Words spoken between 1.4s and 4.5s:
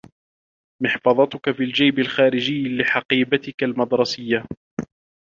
في الجيب الخارجي لحقيبتك المدرسيّة.